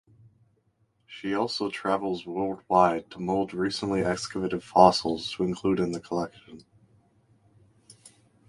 [1.05, 6.65] She also travels worldwide to mold recently excavated fossils to include in the collection.